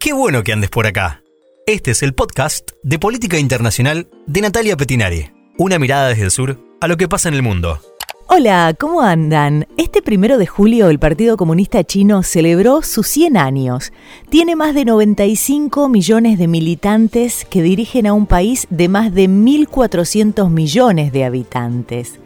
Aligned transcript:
Qué 0.00 0.14
bueno 0.14 0.42
que 0.42 0.54
andes 0.54 0.70
por 0.70 0.86
acá. 0.86 1.22
Este 1.66 1.90
es 1.90 2.02
el 2.02 2.14
podcast 2.14 2.70
de 2.82 2.98
Política 2.98 3.38
Internacional 3.38 4.08
de 4.26 4.40
Natalia 4.40 4.74
Petinari. 4.74 5.30
Una 5.58 5.78
mirada 5.78 6.08
desde 6.08 6.24
el 6.24 6.30
sur 6.30 6.58
a 6.80 6.88
lo 6.88 6.96
que 6.96 7.06
pasa 7.06 7.28
en 7.28 7.34
el 7.34 7.42
mundo. 7.42 7.82
Hola, 8.26 8.74
¿cómo 8.80 9.02
andan? 9.02 9.66
Este 9.76 10.00
primero 10.00 10.38
de 10.38 10.46
julio 10.46 10.88
el 10.88 10.98
Partido 10.98 11.36
Comunista 11.36 11.84
Chino 11.84 12.22
celebró 12.22 12.80
sus 12.80 13.08
100 13.08 13.36
años. 13.36 13.92
Tiene 14.30 14.56
más 14.56 14.74
de 14.74 14.86
95 14.86 15.90
millones 15.90 16.38
de 16.38 16.48
militantes 16.48 17.44
que 17.44 17.60
dirigen 17.60 18.06
a 18.06 18.14
un 18.14 18.24
país 18.24 18.68
de 18.70 18.88
más 18.88 19.12
de 19.12 19.28
1.400 19.28 20.48
millones 20.48 21.12
de 21.12 21.26
habitantes. 21.26 22.20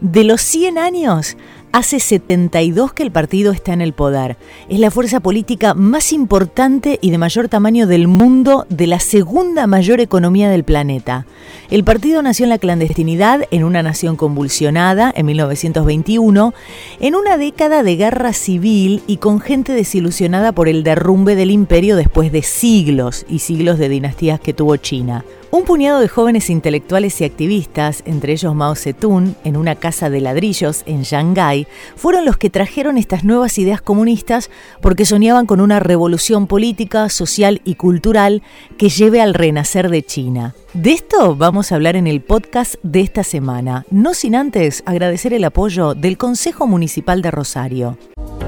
De 0.00 0.24
los 0.24 0.40
100 0.40 0.78
años, 0.78 1.36
Hace 1.78 2.00
72 2.00 2.92
que 2.92 3.04
el 3.04 3.12
partido 3.12 3.52
está 3.52 3.72
en 3.72 3.80
el 3.80 3.92
poder. 3.92 4.36
Es 4.68 4.80
la 4.80 4.90
fuerza 4.90 5.20
política 5.20 5.74
más 5.74 6.12
importante 6.12 6.98
y 7.00 7.12
de 7.12 7.18
mayor 7.18 7.48
tamaño 7.48 7.86
del 7.86 8.08
mundo 8.08 8.66
de 8.68 8.88
la 8.88 8.98
segunda 8.98 9.68
mayor 9.68 10.00
economía 10.00 10.50
del 10.50 10.64
planeta. 10.64 11.24
El 11.70 11.84
partido 11.84 12.20
nació 12.20 12.46
en 12.46 12.50
la 12.50 12.58
clandestinidad, 12.58 13.42
en 13.52 13.62
una 13.62 13.84
nación 13.84 14.16
convulsionada, 14.16 15.12
en 15.14 15.26
1921, 15.26 16.52
en 16.98 17.14
una 17.14 17.38
década 17.38 17.84
de 17.84 17.94
guerra 17.94 18.32
civil 18.32 19.04
y 19.06 19.18
con 19.18 19.38
gente 19.38 19.72
desilusionada 19.72 20.50
por 20.50 20.68
el 20.68 20.82
derrumbe 20.82 21.36
del 21.36 21.52
imperio 21.52 21.94
después 21.94 22.32
de 22.32 22.42
siglos 22.42 23.24
y 23.28 23.38
siglos 23.38 23.78
de 23.78 23.88
dinastías 23.88 24.40
que 24.40 24.52
tuvo 24.52 24.76
China. 24.78 25.24
Un 25.50 25.64
puñado 25.64 26.00
de 26.00 26.08
jóvenes 26.08 26.50
intelectuales 26.50 27.18
y 27.22 27.24
activistas, 27.24 28.02
entre 28.04 28.34
ellos 28.34 28.54
Mao 28.54 28.74
Zedong, 28.74 29.34
en 29.44 29.56
una 29.56 29.76
casa 29.76 30.10
de 30.10 30.20
ladrillos 30.20 30.82
en 30.84 31.04
Shanghái, 31.04 31.66
fueron 31.96 32.26
los 32.26 32.36
que 32.36 32.50
trajeron 32.50 32.98
estas 32.98 33.24
nuevas 33.24 33.56
ideas 33.56 33.80
comunistas 33.80 34.50
porque 34.82 35.06
soñaban 35.06 35.46
con 35.46 35.62
una 35.62 35.80
revolución 35.80 36.48
política, 36.48 37.08
social 37.08 37.62
y 37.64 37.76
cultural 37.76 38.42
que 38.76 38.90
lleve 38.90 39.22
al 39.22 39.32
renacer 39.32 39.88
de 39.88 40.02
China. 40.02 40.54
De 40.74 40.92
esto 40.92 41.34
vamos 41.34 41.72
a 41.72 41.76
hablar 41.76 41.96
en 41.96 42.06
el 42.06 42.20
podcast 42.20 42.74
de 42.82 43.00
esta 43.00 43.24
semana, 43.24 43.86
no 43.90 44.12
sin 44.12 44.34
antes 44.34 44.82
agradecer 44.84 45.32
el 45.32 45.44
apoyo 45.44 45.94
del 45.94 46.18
Consejo 46.18 46.66
Municipal 46.66 47.22
de 47.22 47.30
Rosario. 47.30 47.96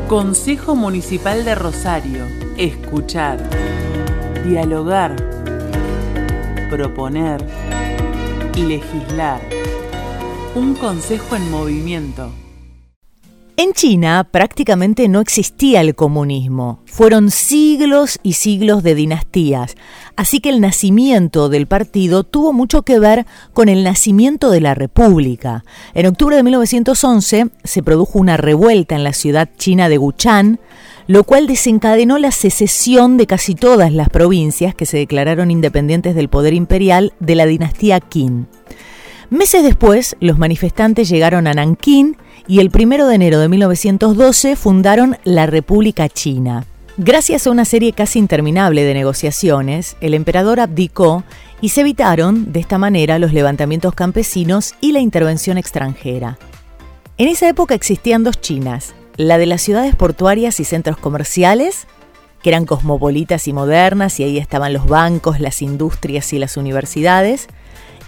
Consejo 0.06 0.76
Municipal 0.76 1.46
de 1.46 1.54
Rosario. 1.54 2.26
Escuchar. 2.58 3.38
Dialogar 4.44 5.29
proponer, 6.70 7.44
legislar. 8.56 9.40
Un 10.54 10.74
consejo 10.74 11.36
en 11.36 11.50
movimiento. 11.50 12.30
En 13.56 13.74
China 13.74 14.26
prácticamente 14.30 15.06
no 15.08 15.20
existía 15.20 15.82
el 15.82 15.94
comunismo. 15.94 16.80
Fueron 16.86 17.30
siglos 17.30 18.18
y 18.22 18.34
siglos 18.34 18.82
de 18.82 18.94
dinastías. 18.94 19.74
Así 20.16 20.40
que 20.40 20.48
el 20.48 20.62
nacimiento 20.62 21.50
del 21.50 21.66
partido 21.66 22.24
tuvo 22.24 22.54
mucho 22.54 22.82
que 22.82 22.98
ver 22.98 23.26
con 23.52 23.68
el 23.68 23.84
nacimiento 23.84 24.50
de 24.50 24.62
la 24.62 24.74
República. 24.74 25.64
En 25.92 26.06
octubre 26.06 26.36
de 26.36 26.42
1911 26.42 27.50
se 27.62 27.82
produjo 27.82 28.18
una 28.18 28.38
revuelta 28.38 28.94
en 28.94 29.04
la 29.04 29.12
ciudad 29.12 29.50
china 29.58 29.90
de 29.90 29.98
Wuchan, 29.98 30.58
lo 31.06 31.24
cual 31.24 31.46
desencadenó 31.46 32.18
la 32.18 32.30
secesión 32.30 33.16
de 33.16 33.26
casi 33.26 33.54
todas 33.54 33.92
las 33.92 34.08
provincias 34.08 34.74
que 34.74 34.86
se 34.86 34.98
declararon 34.98 35.50
independientes 35.50 36.14
del 36.14 36.28
poder 36.28 36.54
imperial 36.54 37.12
de 37.20 37.34
la 37.34 37.46
dinastía 37.46 38.00
Qin. 38.00 38.46
Meses 39.30 39.62
después, 39.62 40.16
los 40.20 40.38
manifestantes 40.38 41.08
llegaron 41.08 41.46
a 41.46 41.54
Nankín 41.54 42.16
y 42.48 42.58
el 42.58 42.70
1 42.74 43.06
de 43.06 43.14
enero 43.14 43.38
de 43.38 43.48
1912 43.48 44.56
fundaron 44.56 45.18
la 45.22 45.46
República 45.46 46.08
China. 46.08 46.64
Gracias 46.96 47.46
a 47.46 47.50
una 47.50 47.64
serie 47.64 47.92
casi 47.92 48.18
interminable 48.18 48.82
de 48.82 48.92
negociaciones, 48.92 49.96
el 50.00 50.14
emperador 50.14 50.58
abdicó 50.58 51.22
y 51.60 51.68
se 51.68 51.82
evitaron 51.82 52.52
de 52.52 52.60
esta 52.60 52.76
manera 52.76 53.18
los 53.18 53.32
levantamientos 53.32 53.94
campesinos 53.94 54.74
y 54.80 54.92
la 54.92 55.00
intervención 55.00 55.58
extranjera. 55.58 56.38
En 57.16 57.28
esa 57.28 57.48
época 57.48 57.74
existían 57.74 58.24
dos 58.24 58.40
Chinas, 58.40 58.94
la 59.16 59.38
de 59.38 59.46
las 59.46 59.62
ciudades 59.62 59.94
portuarias 59.94 60.60
y 60.60 60.64
centros 60.64 60.96
comerciales, 60.96 61.86
que 62.42 62.50
eran 62.50 62.66
cosmopolitas 62.66 63.48
y 63.48 63.52
modernas, 63.52 64.18
y 64.20 64.24
ahí 64.24 64.38
estaban 64.38 64.72
los 64.72 64.86
bancos, 64.86 65.40
las 65.40 65.62
industrias 65.62 66.32
y 66.32 66.38
las 66.38 66.56
universidades, 66.56 67.48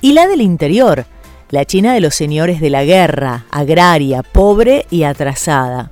y 0.01 0.13
la 0.13 0.27
del 0.27 0.41
interior, 0.41 1.07
la 1.51 1.65
China 1.65 1.93
de 1.93 2.01
los 2.01 2.15
señores 2.15 2.61
de 2.61 2.71
la 2.71 2.85
guerra, 2.85 3.45
agraria, 3.51 4.23
pobre 4.23 4.87
y 4.91 5.03
atrasada. 5.03 5.91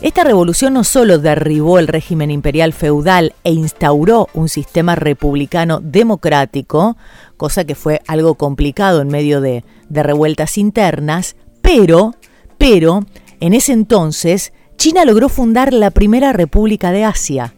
Esta 0.00 0.24
revolución 0.24 0.74
no 0.74 0.84
solo 0.84 1.18
derribó 1.18 1.78
el 1.78 1.88
régimen 1.88 2.30
imperial 2.30 2.72
feudal 2.72 3.34
e 3.44 3.52
instauró 3.52 4.28
un 4.34 4.48
sistema 4.48 4.96
republicano 4.96 5.80
democrático, 5.80 6.96
cosa 7.36 7.64
que 7.64 7.74
fue 7.74 8.00
algo 8.06 8.34
complicado 8.34 9.00
en 9.00 9.08
medio 9.08 9.40
de, 9.40 9.64
de 9.88 10.02
revueltas 10.02 10.58
internas, 10.58 11.36
pero, 11.62 12.14
pero 12.58 13.06
en 13.40 13.54
ese 13.54 13.72
entonces, 13.72 14.52
China 14.76 15.04
logró 15.04 15.28
fundar 15.28 15.72
la 15.72 15.90
primera 15.90 16.32
república 16.32 16.92
de 16.92 17.04
Asia, 17.04 17.54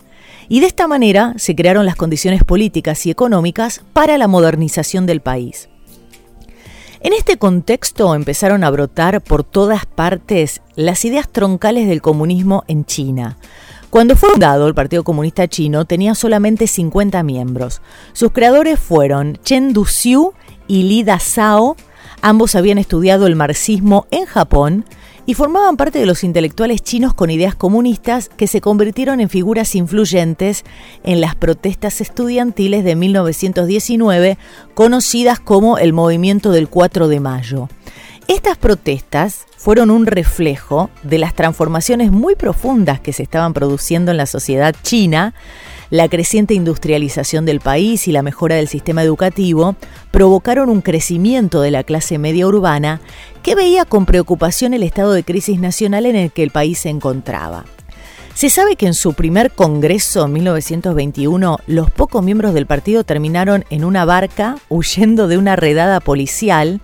y 0.48 0.60
de 0.60 0.66
esta 0.66 0.86
manera 0.86 1.34
se 1.36 1.56
crearon 1.56 1.86
las 1.86 1.96
condiciones 1.96 2.44
políticas 2.44 3.04
y 3.06 3.10
económicas 3.10 3.82
para 3.92 4.18
la 4.18 4.28
modernización 4.28 5.06
del 5.06 5.20
país. 5.20 5.68
En 7.00 7.12
este 7.12 7.36
contexto 7.36 8.14
empezaron 8.14 8.64
a 8.64 8.70
brotar 8.70 9.20
por 9.20 9.44
todas 9.44 9.86
partes 9.86 10.62
las 10.74 11.04
ideas 11.04 11.28
troncales 11.28 11.88
del 11.88 12.02
comunismo 12.02 12.64
en 12.68 12.84
China. 12.84 13.36
Cuando 13.90 14.16
fue 14.16 14.30
fundado 14.30 14.66
el 14.66 14.74
Partido 14.74 15.04
Comunista 15.04 15.46
Chino 15.46 15.84
tenía 15.84 16.14
solamente 16.14 16.66
50 16.66 17.22
miembros. 17.22 17.80
Sus 18.12 18.32
creadores 18.32 18.80
fueron 18.80 19.38
Chen 19.44 19.72
Duxiu 19.72 20.32
y 20.66 20.82
Li 20.82 21.04
Dazhao. 21.04 21.76
Ambos 22.22 22.54
habían 22.54 22.78
estudiado 22.78 23.26
el 23.26 23.36
marxismo 23.36 24.06
en 24.10 24.24
Japón 24.24 24.84
y 25.26 25.34
formaban 25.34 25.76
parte 25.76 25.98
de 25.98 26.06
los 26.06 26.22
intelectuales 26.22 26.82
chinos 26.82 27.12
con 27.12 27.30
ideas 27.30 27.56
comunistas 27.56 28.30
que 28.36 28.46
se 28.46 28.60
convirtieron 28.60 29.20
en 29.20 29.28
figuras 29.28 29.74
influyentes 29.74 30.64
en 31.02 31.20
las 31.20 31.34
protestas 31.34 32.00
estudiantiles 32.00 32.84
de 32.84 32.94
1919, 32.94 34.38
conocidas 34.74 35.40
como 35.40 35.78
el 35.78 35.92
movimiento 35.92 36.52
del 36.52 36.68
4 36.68 37.08
de 37.08 37.20
mayo. 37.20 37.68
Estas 38.28 38.56
protestas 38.56 39.46
fueron 39.56 39.90
un 39.90 40.06
reflejo 40.06 40.90
de 41.02 41.18
las 41.18 41.34
transformaciones 41.34 42.10
muy 42.12 42.34
profundas 42.34 43.00
que 43.00 43.12
se 43.12 43.22
estaban 43.22 43.52
produciendo 43.52 44.10
en 44.12 44.16
la 44.16 44.26
sociedad 44.26 44.74
china, 44.82 45.34
la 45.90 46.08
creciente 46.08 46.54
industrialización 46.54 47.44
del 47.44 47.60
país 47.60 48.08
y 48.08 48.12
la 48.12 48.22
mejora 48.22 48.56
del 48.56 48.68
sistema 48.68 49.02
educativo 49.02 49.76
provocaron 50.10 50.68
un 50.68 50.80
crecimiento 50.80 51.60
de 51.60 51.70
la 51.70 51.84
clase 51.84 52.18
media 52.18 52.46
urbana 52.46 53.00
que 53.42 53.54
veía 53.54 53.84
con 53.84 54.06
preocupación 54.06 54.74
el 54.74 54.82
estado 54.82 55.12
de 55.12 55.24
crisis 55.24 55.60
nacional 55.60 56.06
en 56.06 56.16
el 56.16 56.32
que 56.32 56.42
el 56.42 56.50
país 56.50 56.78
se 56.78 56.88
encontraba. 56.88 57.64
Se 58.34 58.50
sabe 58.50 58.76
que 58.76 58.86
en 58.86 58.92
su 58.92 59.14
primer 59.14 59.50
congreso 59.50 60.26
en 60.26 60.34
1921 60.34 61.58
los 61.66 61.90
pocos 61.90 62.22
miembros 62.22 62.52
del 62.52 62.66
partido 62.66 63.02
terminaron 63.02 63.64
en 63.70 63.82
una 63.82 64.04
barca 64.04 64.56
huyendo 64.68 65.26
de 65.26 65.38
una 65.38 65.56
redada 65.56 66.00
policial 66.00 66.82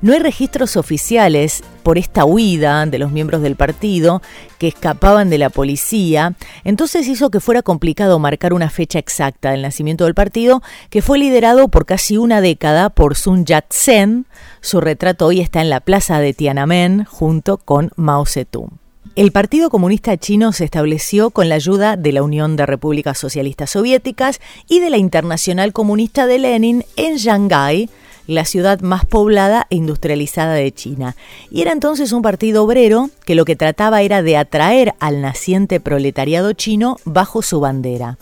no 0.00 0.12
hay 0.12 0.20
registros 0.20 0.76
oficiales 0.76 1.62
por 1.82 1.98
esta 1.98 2.24
huida 2.24 2.84
de 2.86 2.98
los 2.98 3.12
miembros 3.12 3.42
del 3.42 3.56
partido 3.56 4.22
que 4.58 4.68
escapaban 4.68 5.30
de 5.30 5.38
la 5.38 5.50
policía, 5.50 6.34
entonces 6.64 7.08
hizo 7.08 7.30
que 7.30 7.40
fuera 7.40 7.62
complicado 7.62 8.18
marcar 8.18 8.52
una 8.52 8.70
fecha 8.70 8.98
exacta 8.98 9.50
del 9.50 9.62
nacimiento 9.62 10.04
del 10.04 10.14
partido, 10.14 10.62
que 10.90 11.02
fue 11.02 11.18
liderado 11.18 11.68
por 11.68 11.86
casi 11.86 12.18
una 12.18 12.40
década 12.40 12.90
por 12.90 13.16
Sun 13.16 13.44
Yat-sen. 13.44 14.26
Su 14.60 14.80
retrato 14.80 15.26
hoy 15.26 15.40
está 15.40 15.60
en 15.60 15.70
la 15.70 15.80
plaza 15.80 16.20
de 16.20 16.34
Tiananmen 16.34 17.04
junto 17.04 17.58
con 17.58 17.90
Mao 17.96 18.26
Zedong. 18.26 18.78
El 19.18 19.32
Partido 19.32 19.68
Comunista 19.68 20.16
Chino 20.16 20.52
se 20.52 20.64
estableció 20.64 21.30
con 21.30 21.48
la 21.48 21.56
ayuda 21.56 21.96
de 21.96 22.12
la 22.12 22.22
Unión 22.22 22.54
de 22.54 22.66
Repúblicas 22.66 23.18
Socialistas 23.18 23.70
Soviéticas 23.70 24.40
y 24.68 24.78
de 24.78 24.90
la 24.90 24.96
Internacional 24.96 25.72
Comunista 25.72 26.26
de 26.26 26.38
Lenin 26.38 26.84
en 26.94 27.16
Shanghái, 27.16 27.90
la 28.28 28.44
ciudad 28.44 28.80
más 28.80 29.06
poblada 29.06 29.66
e 29.70 29.76
industrializada 29.76 30.54
de 30.54 30.70
China. 30.70 31.16
Y 31.50 31.62
era 31.62 31.72
entonces 31.72 32.12
un 32.12 32.22
partido 32.22 32.62
obrero 32.62 33.10
que 33.24 33.34
lo 33.34 33.44
que 33.44 33.56
trataba 33.56 34.02
era 34.02 34.22
de 34.22 34.36
atraer 34.36 34.94
al 35.00 35.22
naciente 35.22 35.80
proletariado 35.80 36.52
chino 36.52 36.98
bajo 37.04 37.42
su 37.42 37.58
bandera. 37.58 38.18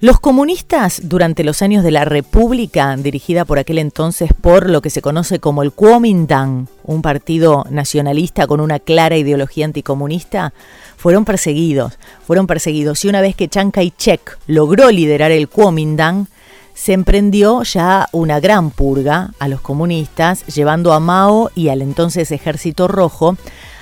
Los 0.00 0.20
comunistas, 0.20 1.00
durante 1.08 1.42
los 1.42 1.60
años 1.60 1.82
de 1.82 1.90
la 1.90 2.04
República, 2.04 2.96
dirigida 2.96 3.44
por 3.44 3.58
aquel 3.58 3.78
entonces 3.78 4.30
por 4.32 4.70
lo 4.70 4.80
que 4.80 4.90
se 4.90 5.02
conoce 5.02 5.40
como 5.40 5.64
el 5.64 5.72
Kuomintang, 5.72 6.68
un 6.84 7.02
partido 7.02 7.64
nacionalista 7.68 8.46
con 8.46 8.60
una 8.60 8.78
clara 8.78 9.16
ideología 9.16 9.64
anticomunista, 9.64 10.52
fueron 10.96 11.24
perseguidos. 11.24 11.98
Fueron 12.24 12.46
perseguidos 12.46 13.04
y 13.04 13.08
una 13.08 13.20
vez 13.20 13.34
que 13.34 13.48
Chiang 13.48 13.72
Kai-shek 13.72 14.38
logró 14.46 14.92
liderar 14.92 15.32
el 15.32 15.48
Kuomintang, 15.48 16.28
se 16.78 16.92
emprendió 16.92 17.64
ya 17.64 18.08
una 18.12 18.38
gran 18.38 18.70
purga 18.70 19.32
a 19.40 19.48
los 19.48 19.60
comunistas, 19.60 20.46
llevando 20.46 20.92
a 20.92 21.00
Mao 21.00 21.50
y 21.56 21.70
al 21.70 21.82
entonces 21.82 22.30
Ejército 22.30 22.86
Rojo 22.86 23.36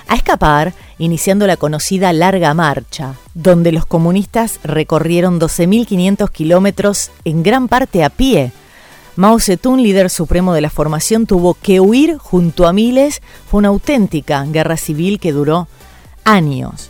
a 0.07 0.15
escapar, 0.15 0.73
iniciando 0.97 1.45
la 1.45 1.57
conocida 1.57 2.11
Larga 2.11 2.55
Marcha, 2.55 3.13
donde 3.35 3.71
los 3.71 3.85
comunistas 3.85 4.59
recorrieron 4.63 5.39
12.500 5.39 6.31
kilómetros 6.31 7.11
en 7.23 7.43
gran 7.43 7.67
parte 7.67 8.03
a 8.03 8.09
pie. 8.09 8.51
Mao 9.15 9.39
Zedong, 9.39 9.79
líder 9.79 10.09
supremo 10.09 10.55
de 10.55 10.61
la 10.61 10.71
formación, 10.71 11.27
tuvo 11.27 11.53
que 11.53 11.79
huir 11.79 12.17
junto 12.17 12.67
a 12.67 12.73
miles. 12.73 13.21
Fue 13.47 13.59
una 13.59 13.67
auténtica 13.67 14.43
guerra 14.45 14.75
civil 14.75 15.19
que 15.19 15.33
duró 15.33 15.67
años. 16.23 16.89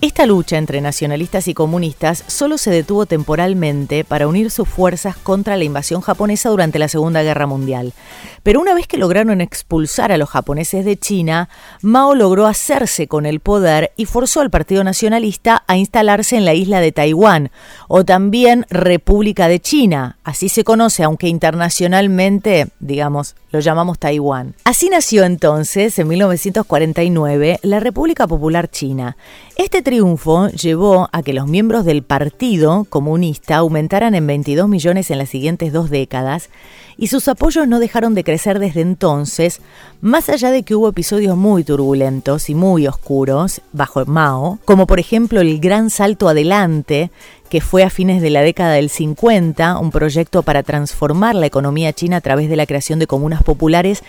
Esta 0.00 0.26
lucha 0.26 0.58
entre 0.58 0.80
nacionalistas 0.80 1.48
y 1.48 1.54
comunistas 1.54 2.24
solo 2.26 2.58
se 2.58 2.70
detuvo 2.70 3.06
temporalmente 3.06 4.04
para 4.04 4.28
unir 4.28 4.50
sus 4.50 4.68
fuerzas 4.68 5.16
contra 5.16 5.56
la 5.56 5.64
invasión 5.64 6.02
japonesa 6.02 6.50
durante 6.50 6.78
la 6.78 6.88
Segunda 6.88 7.22
Guerra 7.22 7.46
Mundial. 7.46 7.94
Pero 8.42 8.60
una 8.60 8.74
vez 8.74 8.86
que 8.86 8.98
lograron 8.98 9.40
expulsar 9.40 10.12
a 10.12 10.18
los 10.18 10.28
japoneses 10.28 10.84
de 10.84 10.98
China, 10.98 11.48
Mao 11.80 12.14
logró 12.14 12.46
hacerse 12.46 13.08
con 13.08 13.24
el 13.24 13.40
poder 13.40 13.92
y 13.96 14.04
forzó 14.04 14.40
al 14.42 14.50
Partido 14.50 14.84
Nacionalista 14.84 15.64
a 15.66 15.78
instalarse 15.78 16.36
en 16.36 16.44
la 16.44 16.52
isla 16.52 16.80
de 16.80 16.92
Taiwán, 16.92 17.50
o 17.88 18.04
también 18.04 18.66
República 18.68 19.48
de 19.48 19.60
China, 19.60 20.18
así 20.24 20.50
se 20.50 20.64
conoce, 20.64 21.02
aunque 21.02 21.28
internacionalmente, 21.28 22.68
digamos, 22.80 23.36
lo 23.50 23.60
llamamos 23.60 23.98
Taiwán. 23.98 24.54
Así 24.64 24.90
nació 24.90 25.24
entonces, 25.24 25.98
en 25.98 26.08
1949, 26.08 27.60
la 27.62 27.80
República 27.80 28.26
Popular 28.26 28.68
China. 28.68 29.16
Este 29.56 29.80
triunfo 29.84 30.48
llevó 30.48 31.08
a 31.12 31.22
que 31.22 31.32
los 31.32 31.46
miembros 31.46 31.84
del 31.84 32.02
Partido 32.02 32.84
Comunista 32.88 33.56
aumentaran 33.56 34.16
en 34.16 34.26
22 34.26 34.68
millones 34.68 35.10
en 35.12 35.18
las 35.18 35.28
siguientes 35.28 35.72
dos 35.72 35.90
décadas 35.90 36.50
y 36.96 37.08
sus 37.08 37.28
apoyos 37.28 37.68
no 37.68 37.78
dejaron 37.78 38.14
de 38.14 38.24
crecer 38.24 38.58
desde 38.58 38.80
entonces, 38.80 39.60
más 40.00 40.28
allá 40.28 40.50
de 40.50 40.62
que 40.62 40.74
hubo 40.74 40.88
episodios 40.88 41.36
muy 41.36 41.62
turbulentos 41.62 42.50
y 42.50 42.54
muy 42.54 42.86
oscuros 42.86 43.60
bajo 43.72 44.04
Mao, 44.06 44.58
como 44.64 44.86
por 44.86 44.98
ejemplo 44.98 45.40
el 45.40 45.60
Gran 45.60 45.90
Salto 45.90 46.28
Adelante, 46.28 47.10
que 47.48 47.60
fue 47.60 47.84
a 47.84 47.90
fines 47.90 48.22
de 48.22 48.30
la 48.30 48.42
década 48.42 48.72
del 48.72 48.90
50, 48.90 49.78
un 49.78 49.90
proyecto 49.90 50.42
para 50.42 50.62
transformar 50.62 51.34
la 51.34 51.46
economía 51.46 51.92
china 51.92 52.16
a 52.16 52.20
través 52.20 52.48
de 52.48 52.56
la 52.56 52.66
creación 52.66 52.98
de 52.98 53.06
comunas 53.06 53.42
populares 53.42 54.02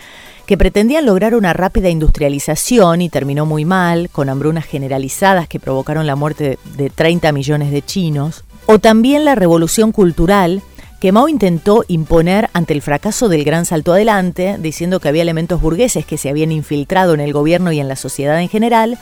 que 0.46 0.56
pretendían 0.56 1.06
lograr 1.06 1.34
una 1.34 1.52
rápida 1.52 1.88
industrialización 1.88 3.02
y 3.02 3.08
terminó 3.08 3.46
muy 3.46 3.64
mal, 3.64 4.08
con 4.10 4.28
hambrunas 4.28 4.64
generalizadas 4.64 5.48
que 5.48 5.60
provocaron 5.60 6.06
la 6.06 6.16
muerte 6.16 6.58
de 6.76 6.88
30 6.88 7.32
millones 7.32 7.70
de 7.72 7.82
chinos, 7.82 8.44
o 8.66 8.78
también 8.78 9.24
la 9.24 9.34
revolución 9.34 9.92
cultural, 9.92 10.62
que 11.00 11.12
Mao 11.12 11.28
intentó 11.28 11.84
imponer 11.88 12.48
ante 12.54 12.72
el 12.72 12.82
fracaso 12.82 13.28
del 13.28 13.44
gran 13.44 13.66
salto 13.66 13.92
adelante, 13.92 14.56
diciendo 14.58 14.98
que 14.98 15.08
había 15.08 15.22
elementos 15.22 15.60
burgueses 15.60 16.06
que 16.06 16.16
se 16.16 16.30
habían 16.30 16.52
infiltrado 16.52 17.12
en 17.12 17.20
el 17.20 17.32
gobierno 17.32 17.70
y 17.72 17.80
en 17.80 17.88
la 17.88 17.96
sociedad 17.96 18.40
en 18.40 18.48
general, 18.48 18.98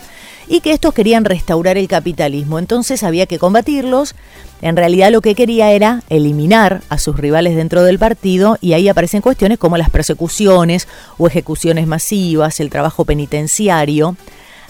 y 0.48 0.60
que 0.60 0.72
estos 0.72 0.92
querían 0.92 1.24
restaurar 1.24 1.78
el 1.78 1.88
capitalismo. 1.88 2.58
Entonces 2.58 3.02
había 3.02 3.26
que 3.26 3.38
combatirlos. 3.38 4.14
En 4.60 4.76
realidad 4.76 5.10
lo 5.10 5.20
que 5.20 5.34
quería 5.34 5.70
era 5.70 6.02
eliminar 6.08 6.82
a 6.88 6.98
sus 6.98 7.16
rivales 7.16 7.56
dentro 7.56 7.82
del 7.84 7.98
partido 7.98 8.58
y 8.60 8.72
ahí 8.72 8.88
aparecen 8.88 9.22
cuestiones 9.22 9.58
como 9.58 9.76
las 9.76 9.90
persecuciones 9.90 10.88
o 11.16 11.26
ejecuciones 11.26 11.86
masivas, 11.86 12.60
el 12.60 12.70
trabajo 12.70 13.04
penitenciario. 13.04 14.16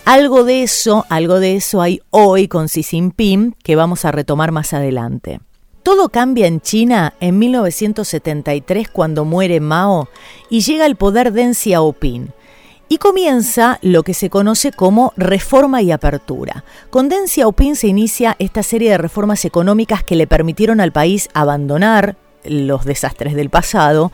Algo 0.04 0.44
de 0.44 0.62
eso, 0.62 1.06
algo 1.08 1.40
de 1.40 1.56
eso 1.56 1.80
hay 1.80 2.02
hoy 2.10 2.48
con 2.48 2.66
Xi 2.66 2.82
Jinping 2.82 3.56
que 3.62 3.76
vamos 3.76 4.04
a 4.04 4.12
retomar 4.12 4.52
más 4.52 4.74
adelante. 4.74 5.40
Todo 5.84 6.08
cambia 6.08 6.46
en 6.46 6.62
China 6.62 7.12
en 7.20 7.38
1973 7.38 8.88
cuando 8.88 9.26
muere 9.26 9.60
Mao 9.60 10.08
y 10.48 10.62
llega 10.62 10.86
al 10.86 10.96
poder 10.96 11.30
Deng 11.30 11.54
Xiaoping. 11.54 12.32
Y 12.88 12.96
comienza 12.96 13.78
lo 13.82 14.02
que 14.02 14.14
se 14.14 14.30
conoce 14.30 14.72
como 14.72 15.12
reforma 15.18 15.82
y 15.82 15.92
apertura. 15.92 16.64
Con 16.88 17.10
Deng 17.10 17.28
Xiaoping 17.28 17.76
se 17.76 17.88
inicia 17.88 18.34
esta 18.38 18.62
serie 18.62 18.92
de 18.92 18.98
reformas 18.98 19.44
económicas 19.44 20.02
que 20.02 20.16
le 20.16 20.26
permitieron 20.26 20.80
al 20.80 20.90
país 20.90 21.28
abandonar 21.34 22.16
los 22.44 22.84
desastres 22.84 23.34
del 23.34 23.50
pasado 23.50 24.12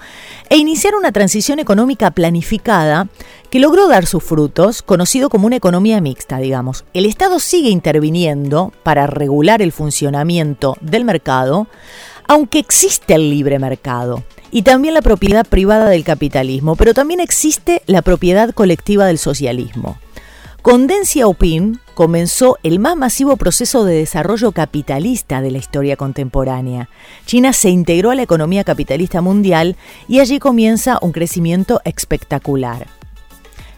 e 0.49 0.57
iniciar 0.57 0.95
una 0.95 1.13
transición 1.13 1.59
económica 1.59 2.11
planificada 2.11 3.09
que 3.51 3.61
logró 3.61 3.89
dar 3.89 4.07
sus 4.07 4.23
frutos, 4.23 4.83
conocido 4.83 5.29
como 5.29 5.47
una 5.47 5.57
economía 5.57 6.01
mixta, 6.01 6.39
digamos. 6.39 6.85
El 6.95 7.07
Estado 7.07 7.41
sigue 7.41 7.71
interviniendo 7.71 8.73
para 8.83 9.07
regular 9.07 9.63
el 9.63 9.73
funcionamiento 9.73 10.77
del 10.81 11.05
mercado, 11.05 11.67
aunque 12.29 12.61
existe 12.61 13.15
el 13.15 13.29
libre 13.31 13.59
mercado 13.59 14.23
y 14.53 14.63
también 14.63 14.95
la 14.95 15.03
propiedad 15.03 15.47
privada 15.47 15.89
del 15.89 16.05
capitalismo, 16.05 16.77
pero 16.77 16.95
también 16.95 17.21
existe 17.21 17.83
la 17.87 18.03
propiedad 18.03 18.51
colectiva 18.53 19.07
del 19.07 19.19
socialismo. 19.19 19.99
Con 20.63 20.87
Deng 20.87 21.07
Xiaoping 21.07 21.81
comenzó 22.01 22.57
el 22.63 22.79
más 22.79 22.97
masivo 22.97 23.37
proceso 23.37 23.85
de 23.85 23.95
desarrollo 23.97 24.53
capitalista 24.53 25.43
de 25.43 25.51
la 25.51 25.59
historia 25.59 25.99
contemporánea. 25.99 26.89
China 27.27 27.53
se 27.53 27.69
integró 27.69 28.11
a 28.11 28.15
la 28.15 28.23
economía 28.23 28.65
capitalista 28.65 29.21
mundial 29.21 29.77
y 30.09 30.21
allí 30.21 30.39
comienza 30.39 30.99
un 31.03 31.13
crecimiento 31.13 31.83
espectacular. 31.85 32.87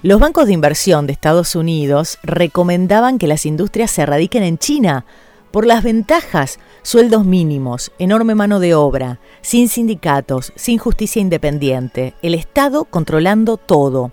Los 0.05 0.21
bancos 0.21 0.47
de 0.47 0.53
inversión 0.53 1.09
de 1.09 1.15
Estados 1.15 1.57
Unidos 1.57 2.21
recomendaban 2.23 3.19
que 3.19 3.27
las 3.27 3.45
industrias 3.45 3.91
se 3.91 4.07
radiquen 4.07 4.45
en 4.45 4.57
China 4.57 5.05
por 5.51 5.67
las 5.67 5.83
ventajas, 5.83 6.61
sueldos 6.85 7.25
mínimos, 7.25 7.91
enorme 7.99 8.37
mano 8.37 8.61
de 8.61 8.77
obra, 8.77 9.19
sin 9.41 9.69
sindicatos, 9.69 10.53
sin 10.55 10.79
justicia 10.79 11.21
independiente, 11.21 12.15
el 12.23 12.37
Estado 12.37 12.85
controlando 12.85 13.57
todo. 13.57 14.13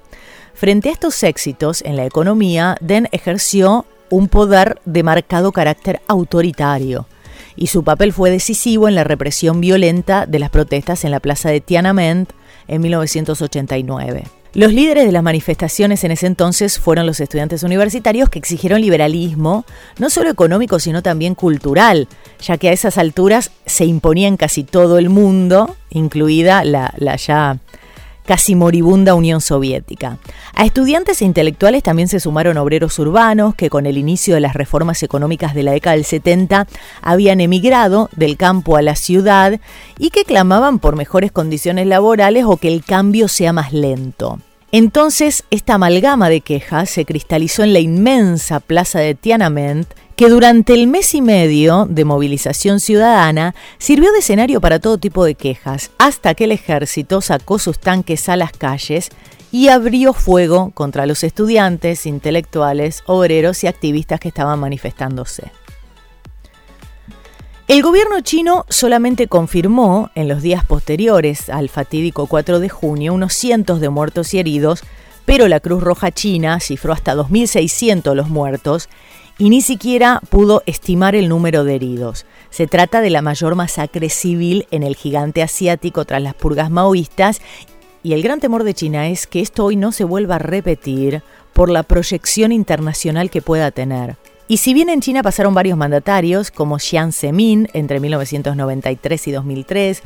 Frente 0.55 0.89
a 0.89 0.93
estos 0.93 1.21
éxitos 1.21 1.83
en 1.83 1.95
la 1.95 2.05
economía, 2.05 2.75
Deng 2.81 3.07
ejerció 3.11 3.85
un 4.09 4.27
poder 4.27 4.79
de 4.85 5.03
marcado 5.03 5.51
carácter 5.51 6.01
autoritario 6.07 7.07
y 7.55 7.67
su 7.67 7.83
papel 7.83 8.13
fue 8.13 8.31
decisivo 8.31 8.87
en 8.87 8.95
la 8.95 9.03
represión 9.03 9.59
violenta 9.61 10.25
de 10.25 10.39
las 10.39 10.49
protestas 10.49 11.03
en 11.03 11.11
la 11.11 11.19
plaza 11.19 11.49
de 11.49 11.61
Tiananmen 11.61 12.27
en 12.67 12.81
1989. 12.81 14.23
Los 14.53 14.73
líderes 14.73 15.05
de 15.05 15.11
las 15.11 15.21
manifestaciones 15.21 16.03
en 16.03 16.11
ese 16.11 16.25
entonces 16.25 16.79
fueron 16.79 17.05
los 17.05 17.19
estudiantes 17.19 17.61
universitarios 17.61 18.29
que 18.29 18.39
exigieron 18.39 18.81
liberalismo, 18.81 19.63
no 19.99 20.09
solo 20.09 20.31
económico, 20.31 20.79
sino 20.79 21.03
también 21.03 21.35
cultural, 21.35 22.07
ya 22.41 22.57
que 22.57 22.69
a 22.69 22.73
esas 22.73 22.97
alturas 22.97 23.51
se 23.67 23.85
imponía 23.85 24.27
en 24.27 24.37
casi 24.37 24.63
todo 24.63 24.97
el 24.97 25.09
mundo, 25.09 25.75
incluida 25.91 26.63
la, 26.63 26.93
la 26.97 27.15
ya 27.15 27.59
casi 28.29 28.53
moribunda 28.53 29.15
Unión 29.15 29.41
Soviética. 29.41 30.19
A 30.53 30.63
estudiantes 30.63 31.23
e 31.23 31.25
intelectuales 31.25 31.81
también 31.81 32.07
se 32.07 32.19
sumaron 32.19 32.57
obreros 32.57 32.99
urbanos 32.99 33.55
que 33.55 33.71
con 33.71 33.87
el 33.87 33.97
inicio 33.97 34.35
de 34.35 34.39
las 34.39 34.53
reformas 34.53 35.01
económicas 35.01 35.55
de 35.55 35.63
la 35.63 35.71
década 35.71 35.95
del 35.95 36.05
70 36.05 36.67
habían 37.01 37.41
emigrado 37.41 38.07
del 38.15 38.37
campo 38.37 38.77
a 38.77 38.83
la 38.83 38.95
ciudad 38.95 39.59
y 39.97 40.11
que 40.11 40.25
clamaban 40.25 40.77
por 40.77 40.95
mejores 40.95 41.31
condiciones 41.31 41.87
laborales 41.87 42.45
o 42.45 42.57
que 42.57 42.67
el 42.67 42.83
cambio 42.83 43.29
sea 43.29 43.51
más 43.51 43.73
lento. 43.73 44.37
Entonces, 44.71 45.43
esta 45.49 45.73
amalgama 45.73 46.29
de 46.29 46.41
quejas 46.41 46.91
se 46.91 47.05
cristalizó 47.05 47.63
en 47.63 47.73
la 47.73 47.79
inmensa 47.79 48.59
plaza 48.59 48.99
de 48.99 49.15
Tiananmen, 49.15 49.87
que 50.19 50.27
durante 50.27 50.73
el 50.73 50.87
mes 50.87 51.15
y 51.15 51.21
medio 51.21 51.87
de 51.89 52.03
movilización 52.03 52.81
ciudadana 52.81 53.55
sirvió 53.77 54.11
de 54.11 54.19
escenario 54.19 54.59
para 54.59 54.79
todo 54.79 54.97
tipo 54.97 55.23
de 55.23 55.33
quejas, 55.33 55.91
hasta 55.97 56.35
que 56.35 56.43
el 56.43 56.51
ejército 56.51 57.21
sacó 57.21 57.57
sus 57.57 57.79
tanques 57.79 58.27
a 58.27 58.35
las 58.35 58.51
calles 58.51 59.11
y 59.49 59.69
abrió 59.69 60.11
fuego 60.11 60.71
contra 60.71 61.05
los 61.05 61.23
estudiantes, 61.23 62.05
intelectuales, 62.05 63.01
obreros 63.05 63.63
y 63.63 63.67
activistas 63.67 64.19
que 64.19 64.27
estaban 64.27 64.59
manifestándose. 64.59 65.53
El 67.69 67.81
gobierno 67.81 68.19
chino 68.19 68.65
solamente 68.67 69.27
confirmó 69.27 70.11
en 70.15 70.27
los 70.27 70.41
días 70.41 70.65
posteriores 70.65 71.49
al 71.49 71.69
fatídico 71.69 72.27
4 72.27 72.59
de 72.59 72.67
junio 72.67 73.13
unos 73.13 73.33
cientos 73.33 73.79
de 73.79 73.87
muertos 73.87 74.33
y 74.33 74.39
heridos, 74.39 74.83
pero 75.23 75.47
la 75.47 75.61
Cruz 75.61 75.81
Roja 75.81 76.11
China 76.11 76.59
cifró 76.59 76.91
hasta 76.91 77.15
2.600 77.15 78.15
los 78.15 78.27
muertos 78.27 78.89
y 79.39 79.49
ni 79.49 79.61
siquiera 79.61 80.21
pudo 80.29 80.61
estimar 80.67 81.15
el 81.15 81.29
número 81.29 81.63
de 81.63 81.75
heridos. 81.75 82.25
Se 82.51 82.67
trata 82.67 83.01
de 83.01 83.09
la 83.09 83.23
mayor 83.23 83.55
masacre 83.55 84.09
civil 84.09 84.67
en 84.69 84.83
el 84.83 84.95
gigante 84.95 85.41
asiático 85.41 86.05
tras 86.05 86.21
las 86.21 86.35
purgas 86.35 86.69
maoístas 86.69 87.41
y 88.03 88.13
el 88.13 88.21
gran 88.21 88.39
temor 88.39 88.63
de 88.63 88.73
China 88.73 89.07
es 89.07 89.25
que 89.27 89.39
esto 89.39 89.65
hoy 89.65 89.77
no 89.77 89.91
se 89.91 90.03
vuelva 90.03 90.35
a 90.35 90.39
repetir 90.39 91.23
por 91.53 91.69
la 91.69 91.83
proyección 91.83 92.51
internacional 92.51 93.29
que 93.29 93.41
pueda 93.41 93.71
tener. 93.71 94.17
Y 94.47 94.57
si 94.57 94.73
bien 94.73 94.89
en 94.89 94.99
China 94.99 95.21
pasaron 95.21 95.53
varios 95.53 95.77
mandatarios, 95.77 96.49
como 96.49 96.79
Jiang 96.79 97.13
Zemin 97.13 97.69
entre 97.73 97.99
1993 97.99 99.27
y 99.27 99.31
2003, 99.31 100.03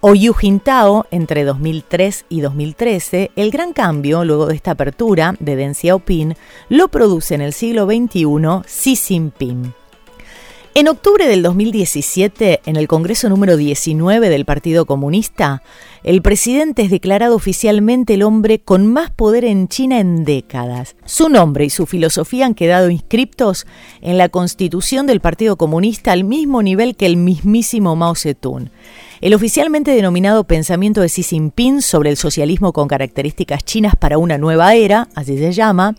o 0.00 0.14
Yu 0.14 0.32
Jintao 0.32 1.06
entre 1.10 1.44
2003 1.44 2.26
y 2.28 2.40
2013, 2.40 3.30
el 3.36 3.50
gran 3.50 3.72
cambio 3.72 4.24
luego 4.24 4.46
de 4.46 4.54
esta 4.54 4.72
apertura 4.72 5.34
de 5.40 5.56
Deng 5.56 5.74
Xiaoping 5.74 6.34
lo 6.68 6.88
produce 6.88 7.34
en 7.34 7.40
el 7.40 7.52
siglo 7.52 7.86
XXI 7.86 8.62
Xi 8.66 8.96
Jinping. 8.96 9.74
En 10.74 10.86
octubre 10.86 11.26
del 11.26 11.42
2017, 11.42 12.60
en 12.64 12.76
el 12.76 12.86
Congreso 12.86 13.28
número 13.28 13.56
19 13.56 14.28
del 14.28 14.44
Partido 14.44 14.86
Comunista, 14.86 15.64
el 16.04 16.22
presidente 16.22 16.82
es 16.82 16.90
declarado 16.90 17.34
oficialmente 17.34 18.14
el 18.14 18.22
hombre 18.22 18.60
con 18.60 18.86
más 18.86 19.10
poder 19.10 19.44
en 19.44 19.66
China 19.66 19.98
en 19.98 20.24
décadas. 20.24 20.94
Su 21.04 21.30
nombre 21.30 21.64
y 21.64 21.70
su 21.70 21.86
filosofía 21.86 22.46
han 22.46 22.54
quedado 22.54 22.90
inscriptos 22.90 23.66
en 24.02 24.18
la 24.18 24.28
constitución 24.28 25.08
del 25.08 25.18
Partido 25.18 25.56
Comunista 25.56 26.12
al 26.12 26.22
mismo 26.22 26.62
nivel 26.62 26.94
que 26.94 27.06
el 27.06 27.16
mismísimo 27.16 27.96
Mao 27.96 28.14
Zedong. 28.14 28.70
El 29.20 29.34
oficialmente 29.34 29.90
denominado 29.92 30.44
pensamiento 30.44 31.00
de 31.00 31.08
Xi 31.08 31.22
Jinping 31.22 31.82
sobre 31.82 32.10
el 32.10 32.16
socialismo 32.16 32.72
con 32.72 32.88
características 32.88 33.64
chinas 33.64 33.96
para 33.96 34.18
una 34.18 34.38
nueva 34.38 34.74
era, 34.74 35.08
así 35.14 35.36
se 35.38 35.52
llama, 35.52 35.96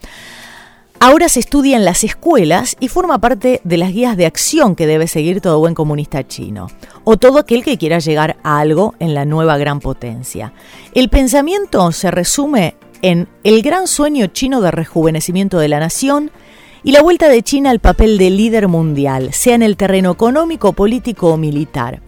Ahora 1.02 1.30
se 1.30 1.40
estudia 1.40 1.78
en 1.78 1.86
las 1.86 2.04
escuelas 2.04 2.76
y 2.82 2.90
forma 2.90 3.20
parte 3.20 3.62
de 3.64 3.78
las 3.78 3.94
guías 3.94 4.18
de 4.18 4.26
acción 4.26 4.76
que 4.76 4.86
debe 4.86 5.08
seguir 5.08 5.40
todo 5.40 5.58
buen 5.58 5.74
comunista 5.74 6.28
chino, 6.28 6.68
o 7.06 7.16
todo 7.16 7.40
aquel 7.40 7.64
que 7.64 7.78
quiera 7.78 8.00
llegar 8.00 8.36
a 8.44 8.60
algo 8.60 8.96
en 9.00 9.14
la 9.14 9.24
nueva 9.24 9.58
gran 9.58 9.80
potencia. 9.80 10.52
El 10.94 11.08
pensamiento 11.08 11.90
se 11.94 12.12
resume 12.12 12.76
en 13.02 13.30
el 13.46 13.62
gran 13.62 13.88
sueño 13.88 14.28
chino 14.28 14.60
de 14.60 14.72
rejuvenecimiento 14.72 15.58
de 15.58 15.70
la 15.70 15.80
nación 15.80 16.32
y 16.84 16.92
la 16.92 17.02
vuelta 17.02 17.30
de 17.30 17.44
China 17.44 17.70
al 17.70 17.80
papel 17.80 18.18
de 18.18 18.30
líder 18.30 18.68
mundial, 18.68 19.32
sea 19.32 19.56
en 19.56 19.64
el 19.64 19.78
terreno 19.78 20.12
económico, 20.12 20.74
político 20.74 21.30
o 21.30 21.38
militar. 21.38 22.02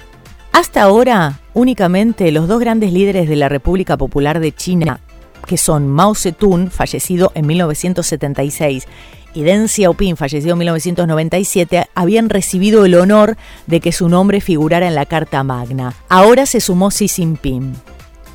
Hasta 0.52 0.84
ahora, 0.84 1.40
únicamente 1.54 2.32
los 2.32 2.48
dos 2.48 2.60
grandes 2.60 2.92
líderes 2.92 3.30
de 3.30 3.36
la 3.36 3.50
República 3.50 3.98
Popular 3.98 4.40
de 4.40 4.52
China, 4.52 5.00
que 5.48 5.58
son 5.58 5.88
Mao 5.88 6.14
Zedong, 6.14 6.70
fallecido 6.70 7.32
en 7.36 7.48
1976, 7.48 8.86
y 9.34 9.44
Deng 9.44 9.68
Xiaoping, 9.68 10.18
fallecido 10.18 10.54
en 10.54 10.60
1997, 10.60 11.88
habían 11.96 12.30
recibido 12.30 12.86
el 12.86 12.96
honor 12.96 13.38
de 13.66 13.80
que 13.80 13.92
su 13.92 14.10
nombre 14.10 14.42
figurara 14.42 14.88
en 14.88 14.96
la 14.96 15.06
Carta 15.06 15.44
Magna. 15.44 15.94
Ahora 16.10 16.46
se 16.46 16.60
sumó 16.60 16.90
Xi 16.90 17.08
Jinping. 17.08 17.74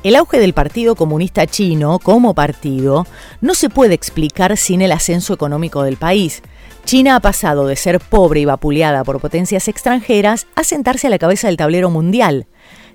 El 0.03 0.15
auge 0.15 0.39
del 0.39 0.53
Partido 0.53 0.95
Comunista 0.95 1.47
Chino 1.47 1.97
como 1.97 2.35
partido 2.35 3.07
no 3.41 3.55
se 3.55 3.69
puede 3.69 3.95
explicar 3.95 4.55
sin 4.55 4.81
el 4.83 4.91
ascenso 4.91 5.33
económico 5.33 5.81
del 5.81 5.97
país. 5.97 6.43
China 6.85 7.15
ha 7.15 7.19
pasado 7.19 7.65
de 7.65 7.75
ser 7.75 7.99
pobre 7.99 8.41
y 8.41 8.45
vapuleada 8.45 9.03
por 9.03 9.19
potencias 9.19 9.67
extranjeras 9.67 10.45
a 10.55 10.63
sentarse 10.63 11.07
a 11.07 11.09
la 11.09 11.17
cabeza 11.17 11.47
del 11.47 11.57
tablero 11.57 11.89
mundial. 11.89 12.45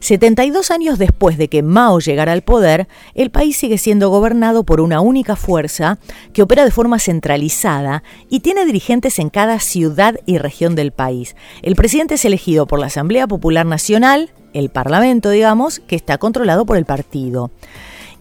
72 0.03 0.73
años 0.73 0.99
después 0.99 1.39
de 1.39 1.47
que 1.47 1.63
Mao 1.63 2.01
llegara 2.01 2.33
al 2.33 2.43
poder, 2.43 2.89
el 3.15 3.31
país 3.31 3.57
sigue 3.57 3.79
siendo 3.79 4.09
gobernado 4.09 4.65
por 4.65 4.81
una 4.81 5.01
única 5.01 5.37
fuerza 5.37 6.01
que 6.33 6.43
opera 6.43 6.65
de 6.65 6.73
forma 6.73 6.99
centralizada 6.99 8.03
y 8.29 8.41
tiene 8.41 8.65
dirigentes 8.65 9.21
en 9.21 9.31
cada 9.31 9.61
ciudad 9.61 10.17
y 10.27 10.39
región 10.39 10.75
del 10.75 10.91
país. 10.91 11.37
El 11.63 11.77
presidente 11.77 12.17
es 12.17 12.25
elegido 12.25 12.67
por 12.67 12.81
la 12.81 12.87
Asamblea 12.87 13.29
Popular 13.29 13.65
Nacional, 13.65 14.33
el 14.55 14.71
Parlamento, 14.71 15.31
digamos, 15.31 15.79
que 15.79 15.95
está 15.95 16.19
controlado 16.19 16.67
por 16.67 16.77
el 16.77 16.85
partido. 16.85 17.53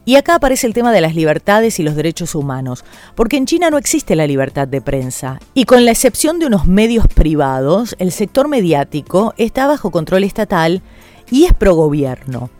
Y 0.05 0.17
acá 0.17 0.35
aparece 0.35 0.67
el 0.67 0.75
tema 0.75 0.91
de 0.91 1.01
las 1.01 1.15
libertades 1.15 1.79
y 1.79 1.83
los 1.83 1.95
derechos 1.95 2.35
humanos, 2.35 2.85
porque 3.15 3.38
en 3.38 3.47
China 3.47 3.71
no 3.71 3.79
existe 3.79 4.15
la 4.15 4.27
libertad 4.27 4.67
de 4.67 4.81
prensa, 4.81 5.39
y 5.55 5.65
con 5.65 5.83
la 5.85 5.91
excepción 5.91 6.38
de 6.38 6.45
unos 6.45 6.67
medios 6.67 7.07
privados, 7.07 7.95
el 7.97 8.11
sector 8.11 8.47
mediático 8.47 9.33
está 9.38 9.65
bajo 9.65 9.89
control 9.89 10.23
estatal 10.23 10.83
y 11.31 11.45
es 11.45 11.53
pro-gobierno. 11.53 12.51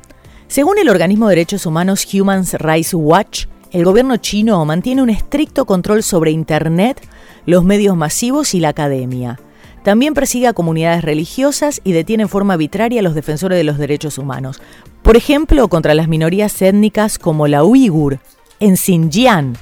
Según 0.48 0.80
el 0.80 0.90
organismo 0.90 1.28
de 1.28 1.36
derechos 1.36 1.66
humanos 1.66 2.08
Human 2.14 2.44
Rights 2.54 2.94
Watch, 2.94 3.46
el 3.72 3.86
gobierno 3.86 4.18
chino 4.18 4.66
mantiene 4.66 5.02
un 5.02 5.10
estricto 5.10 5.66
control 5.66 6.02
sobre 6.04 6.32
Internet, 6.32 7.08
los 7.46 7.64
medios 7.64 7.96
masivos 7.96 8.54
y 8.54 8.60
la 8.60 8.70
academia. 8.70 9.40
También 9.84 10.14
persigue 10.14 10.48
a 10.48 10.54
comunidades 10.54 11.04
religiosas 11.04 11.82
y 11.84 11.92
detiene 11.92 12.24
en 12.24 12.30
forma 12.30 12.54
arbitraria 12.54 13.00
a 13.00 13.04
los 13.04 13.16
defensores 13.16 13.58
de 13.58 13.64
los 13.64 13.78
derechos 13.78 14.18
humanos. 14.18 14.62
Por 15.02 15.18
ejemplo, 15.18 15.68
contra 15.70 15.94
las 15.94 16.08
minorías 16.08 16.62
étnicas 16.62 17.18
como 17.18 17.48
la 17.48 17.64
uigur, 17.64 18.20
en 18.60 18.78
Xinjiang, 18.78 19.56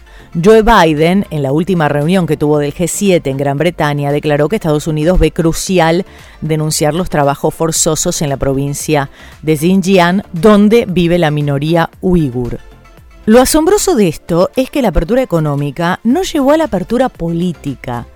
Joe 0.43 0.61
Biden, 0.61 1.25
en 1.31 1.41
la 1.41 1.51
última 1.51 1.89
reunión 1.89 2.27
que 2.27 2.38
tuvo 2.38 2.59
del 2.59 2.73
G7 2.73 3.25
en 3.25 3.38
Gran 3.38 3.57
Bretaña, 3.57 4.11
declaró 4.11 4.47
que 4.47 4.57
Estados 4.57 4.88
Unidos 4.88 5.19
ve 5.19 5.31
crucial 5.31 6.05
denunciar 6.41 6.93
los 6.93 7.09
trabajos 7.09 7.53
forzosos 7.53 8.21
en 8.21 8.29
la 8.29 8.38
provincia 8.38 9.09
de 9.41 9.57
Xinjiang, 9.57 10.23
donde 10.33 10.85
vive 10.88 11.17
la 11.17 11.31
minoría 11.31 11.89
uigur. 12.01 12.59
Lo 13.25 13.41
asombroso 13.41 13.95
de 13.95 14.07
esto 14.07 14.49
es 14.55 14.69
que 14.69 14.81
la 14.81 14.89
apertura 14.89 15.21
económica 15.21 15.99
no 16.03 16.23
llevó 16.23 16.51
a 16.51 16.57
la 16.57 16.63
apertura 16.65 17.09
política. 17.09 18.07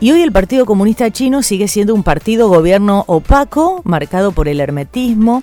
Y 0.00 0.12
hoy 0.12 0.22
el 0.22 0.32
Partido 0.32 0.64
Comunista 0.64 1.10
Chino 1.10 1.42
sigue 1.42 1.68
siendo 1.68 1.94
un 1.94 2.02
partido 2.02 2.48
gobierno 2.48 3.04
opaco, 3.06 3.82
marcado 3.84 4.32
por 4.32 4.48
el 4.48 4.60
hermetismo, 4.60 5.42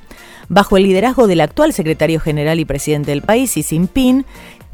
bajo 0.49 0.77
el 0.77 0.83
liderazgo 0.83 1.27
del 1.27 1.41
actual 1.41 1.73
secretario 1.73 2.19
general 2.19 2.59
y 2.59 2.65
presidente 2.65 3.11
del 3.11 3.21
país, 3.21 3.51
Xi 3.51 3.63
Jinping, 3.63 4.25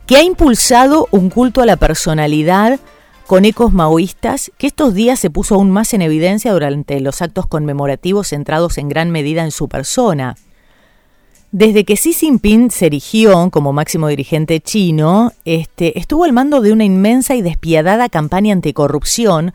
que 0.05 0.17
ha 0.17 0.23
impulsado 0.23 1.07
un 1.11 1.29
culto 1.29 1.61
a 1.61 1.65
la 1.65 1.77
personalidad 1.77 2.79
con 3.27 3.45
ecos 3.45 3.71
maoístas 3.73 4.51
que 4.57 4.67
estos 4.67 4.93
días 4.93 5.19
se 5.19 5.29
puso 5.29 5.55
aún 5.55 5.71
más 5.71 5.93
en 5.93 6.01
evidencia 6.01 6.51
durante 6.51 6.99
los 6.99 7.21
actos 7.21 7.47
conmemorativos 7.47 8.29
centrados 8.29 8.77
en 8.77 8.89
gran 8.89 9.11
medida 9.11 9.43
en 9.43 9.51
su 9.51 9.69
persona. 9.69 10.35
Desde 11.51 11.85
que 11.85 11.93
Xi 11.93 12.13
Jinping 12.13 12.71
se 12.71 12.87
erigió 12.87 13.51
como 13.51 13.73
máximo 13.73 14.07
dirigente 14.07 14.59
chino, 14.59 15.33
este, 15.45 15.99
estuvo 15.99 16.23
al 16.23 16.33
mando 16.33 16.61
de 16.61 16.73
una 16.73 16.83
inmensa 16.83 17.35
y 17.35 17.43
despiadada 17.43 18.09
campaña 18.09 18.53
anticorrupción 18.53 19.53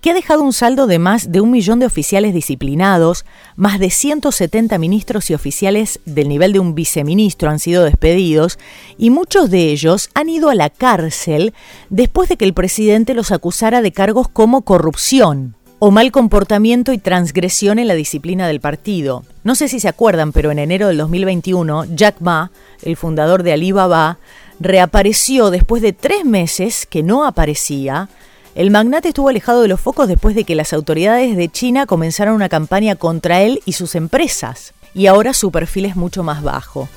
que 0.00 0.10
ha 0.10 0.14
dejado 0.14 0.42
un 0.42 0.52
saldo 0.52 0.86
de 0.86 0.98
más 0.98 1.30
de 1.30 1.40
un 1.40 1.50
millón 1.50 1.78
de 1.78 1.86
oficiales 1.86 2.32
disciplinados, 2.32 3.24
más 3.56 3.78
de 3.78 3.90
170 3.90 4.78
ministros 4.78 5.30
y 5.30 5.34
oficiales 5.34 6.00
del 6.06 6.28
nivel 6.28 6.52
de 6.52 6.60
un 6.60 6.74
viceministro 6.74 7.50
han 7.50 7.58
sido 7.58 7.84
despedidos 7.84 8.58
y 8.96 9.10
muchos 9.10 9.50
de 9.50 9.70
ellos 9.70 10.08
han 10.14 10.28
ido 10.28 10.48
a 10.50 10.54
la 10.54 10.70
cárcel 10.70 11.52
después 11.90 12.28
de 12.28 12.36
que 12.36 12.44
el 12.44 12.54
presidente 12.54 13.14
los 13.14 13.30
acusara 13.30 13.82
de 13.82 13.92
cargos 13.92 14.28
como 14.28 14.62
corrupción 14.62 15.56
o 15.82 15.90
mal 15.90 16.12
comportamiento 16.12 16.92
y 16.92 16.98
transgresión 16.98 17.78
en 17.78 17.88
la 17.88 17.94
disciplina 17.94 18.46
del 18.46 18.60
partido. 18.60 19.24
No 19.44 19.54
sé 19.54 19.66
si 19.66 19.80
se 19.80 19.88
acuerdan, 19.88 20.30
pero 20.32 20.50
en 20.50 20.58
enero 20.58 20.88
del 20.88 20.98
2021, 20.98 21.86
Jack 21.96 22.20
Ma, 22.20 22.50
el 22.82 22.98
fundador 22.98 23.42
de 23.42 23.54
Alibaba, 23.54 24.18
reapareció 24.60 25.50
después 25.50 25.80
de 25.80 25.94
tres 25.94 26.26
meses 26.26 26.86
que 26.86 27.02
no 27.02 27.24
aparecía 27.24 28.10
el 28.54 28.70
magnate 28.70 29.08
estuvo 29.08 29.28
alejado 29.28 29.62
de 29.62 29.68
los 29.68 29.80
focos 29.80 30.08
después 30.08 30.34
de 30.34 30.44
que 30.44 30.54
las 30.54 30.72
autoridades 30.72 31.36
de 31.36 31.48
China 31.48 31.86
comenzaron 31.86 32.34
una 32.34 32.48
campaña 32.48 32.96
contra 32.96 33.42
él 33.42 33.62
y 33.64 33.72
sus 33.72 33.94
empresas, 33.94 34.74
y 34.94 35.06
ahora 35.06 35.34
su 35.34 35.50
perfil 35.50 35.84
es 35.84 35.96
mucho 35.96 36.22
más 36.22 36.42
bajo. 36.42 36.88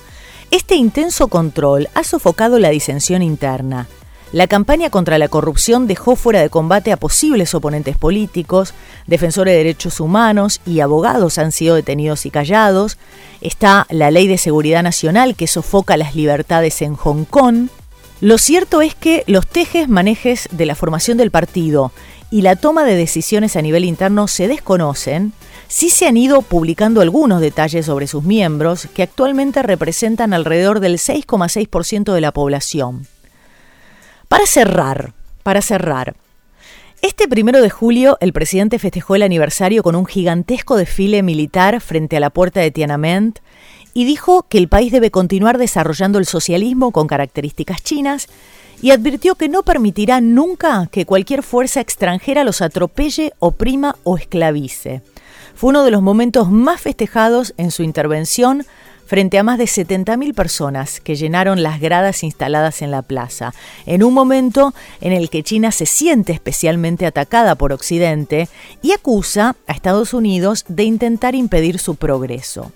Este 0.51 0.75
intenso 0.75 1.29
control 1.29 1.89
ha 1.95 2.03
sofocado 2.03 2.59
la 2.59 2.69
disensión 2.69 3.21
interna. 3.21 3.87
La 4.33 4.47
campaña 4.47 4.89
contra 4.89 5.19
la 5.19 5.27
corrupción 5.27 5.85
dejó 5.85 6.15
fuera 6.15 6.41
de 6.41 6.49
combate 6.49 6.91
a 6.91 6.97
posibles 6.97 7.53
oponentes 7.53 7.97
políticos, 7.97 8.73
defensores 9.05 9.51
de 9.53 9.59
derechos 9.59 9.99
humanos 9.99 10.59
y 10.65 10.79
abogados 10.79 11.37
han 11.37 11.51
sido 11.51 11.75
detenidos 11.75 12.25
y 12.25 12.31
callados. 12.31 12.97
Está 13.41 13.85
la 13.91 14.09
Ley 14.09 14.25
de 14.27 14.39
Seguridad 14.39 14.81
Nacional 14.81 15.35
que 15.35 15.45
sofoca 15.45 15.97
las 15.97 16.15
libertades 16.15 16.81
en 16.81 16.95
Hong 16.95 17.25
Kong. 17.25 17.67
Lo 18.23 18.37
cierto 18.37 18.81
es 18.81 18.95
que 18.95 19.25
los 19.27 19.45
tejes 19.45 19.89
manejes 19.89 20.47
de 20.49 20.65
la 20.65 20.75
formación 20.75 21.17
del 21.17 21.29
partido 21.29 21.91
y 22.31 22.41
la 22.41 22.55
toma 22.55 22.85
de 22.85 22.95
decisiones 22.95 23.57
a 23.57 23.61
nivel 23.61 23.83
interno 23.83 24.29
se 24.29 24.47
desconocen, 24.47 25.33
sí 25.67 25.89
se 25.89 26.07
han 26.07 26.15
ido 26.15 26.41
publicando 26.41 27.01
algunos 27.01 27.41
detalles 27.41 27.85
sobre 27.85 28.07
sus 28.07 28.23
miembros, 28.23 28.87
que 28.95 29.03
actualmente 29.03 29.61
representan 29.61 30.33
alrededor 30.33 30.79
del 30.79 30.99
6,6% 30.99 32.13
de 32.13 32.21
la 32.21 32.31
población. 32.31 33.07
Para 34.29 34.45
cerrar, 34.45 35.11
para 35.43 35.61
cerrar, 35.61 36.15
este 37.01 37.27
primero 37.27 37.61
de 37.61 37.69
julio 37.69 38.17
el 38.21 38.31
presidente 38.31 38.79
festejó 38.79 39.15
el 39.15 39.23
aniversario 39.23 39.83
con 39.83 39.97
un 39.97 40.05
gigantesco 40.05 40.77
desfile 40.77 41.23
militar 41.23 41.81
frente 41.81 42.15
a 42.15 42.21
la 42.21 42.29
puerta 42.29 42.61
de 42.61 42.71
Tiananmen 42.71 43.33
y 43.93 44.05
dijo 44.05 44.45
que 44.49 44.57
el 44.57 44.67
país 44.67 44.91
debe 44.91 45.11
continuar 45.11 45.57
desarrollando 45.57 46.19
el 46.19 46.25
socialismo 46.25 46.91
con 46.91 47.07
características 47.07 47.83
chinas 47.83 48.27
y 48.81 48.91
advirtió 48.91 49.35
que 49.35 49.49
no 49.49 49.63
permitirá 49.63 50.19
nunca 50.19 50.87
que 50.91 51.05
cualquier 51.05 51.43
fuerza 51.43 51.79
extranjera 51.79 52.43
los 52.43 52.61
atropelle, 52.61 53.33
oprima 53.39 53.95
o 54.03 54.17
esclavice. 54.17 55.01
Fue 55.55 55.69
uno 55.69 55.83
de 55.83 55.91
los 55.91 56.01
momentos 56.01 56.49
más 56.51 56.81
festejados 56.81 57.53
en 57.57 57.71
su 57.71 57.83
intervención 57.83 58.65
frente 59.05 59.37
a 59.37 59.43
más 59.43 59.57
de 59.57 59.65
70.000 59.65 60.33
personas 60.33 60.99
que 60.99 61.15
llenaron 61.15 61.61
las 61.61 61.79
gradas 61.79 62.23
instaladas 62.23 62.81
en 62.81 62.89
la 62.89 63.03
plaza, 63.03 63.53
en 63.85 64.03
un 64.03 64.13
momento 64.13 64.73
en 65.01 65.13
el 65.13 65.29
que 65.29 65.43
China 65.43 65.71
se 65.71 65.85
siente 65.85 66.33
especialmente 66.33 67.05
atacada 67.05 67.55
por 67.55 67.73
Occidente 67.73 68.49
y 68.81 68.91
acusa 68.91 69.55
a 69.67 69.73
Estados 69.73 70.13
Unidos 70.13 70.65
de 70.67 70.83
intentar 70.83 71.35
impedir 71.35 71.79
su 71.79 71.95
progreso. 71.95 72.71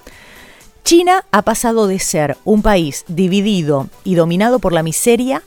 China 0.88 1.26
ha 1.32 1.42
pasado 1.42 1.88
de 1.88 2.00
ser 2.00 2.38
un 2.46 2.62
país 2.62 3.04
dividido 3.10 3.90
y 4.06 4.16
dominado 4.16 4.60
por 4.60 4.72
la 4.72 4.84
miseria 4.84 5.44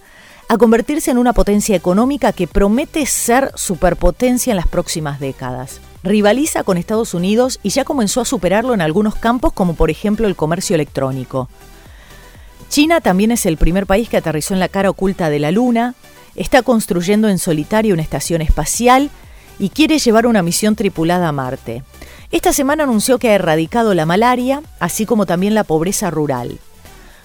a 0.51 0.59
convertirse 0.59 1.11
en 1.11 1.17
una 1.17 1.33
potencia 1.33 1.75
económica 1.75 2.35
que 2.35 2.47
promete 2.47 3.07
ser 3.07 3.51
superpotencia 3.55 4.51
en 4.51 4.59
las 4.59 4.69
próximas 4.69 5.19
décadas. 5.19 5.81
rivaliza 6.03 6.63
con 6.63 6.77
Estados 6.77 7.15
Unidos 7.15 7.59
y 7.63 7.71
ya 7.71 7.87
comenzó 7.87 8.21
a 8.21 8.27
superarlo 8.27 8.75
en 8.75 8.83
algunos 8.83 9.15
campos 9.15 9.55
como 9.55 9.77
por 9.77 9.89
ejemplo 9.91 10.27
el 10.27 10.37
comercio 10.37 10.75
electrónico. 10.75 11.49
China 12.69 13.01
también 13.01 13.31
es 13.33 13.47
el 13.47 13.57
primer 13.57 13.87
país 13.87 14.11
que 14.11 14.19
aterrizó 14.19 14.53
en 14.53 14.61
la 14.61 14.69
cara 14.69 14.91
oculta 14.91 15.31
de 15.31 15.39
la 15.39 15.53
Luna, 15.53 15.95
está 16.37 16.61
construyendo 16.61 17.31
en 17.31 17.39
solitario 17.39 17.95
una 17.95 18.03
estación 18.03 18.43
espacial 18.43 19.09
y 19.61 19.69
quiere 19.69 20.01
llevar 20.01 20.27
una 20.27 20.43
misión 20.43 20.75
tripulada 20.75 21.29
a 21.29 21.33
Marte. 21.33 21.85
Esta 22.33 22.53
semana 22.53 22.85
anunció 22.85 23.19
que 23.19 23.29
ha 23.29 23.35
erradicado 23.35 23.95
la 23.95 24.07
malaria, 24.07 24.63
así 24.81 25.07
como 25.07 25.27
también 25.27 25.55
la 25.55 25.65
pobreza 25.65 26.11
rural. 26.11 26.59